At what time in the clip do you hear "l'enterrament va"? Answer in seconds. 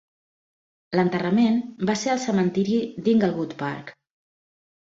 0.99-1.97